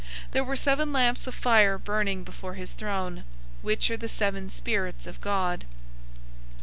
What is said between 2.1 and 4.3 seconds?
before his throne, which are the